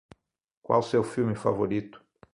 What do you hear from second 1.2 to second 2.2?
favorito?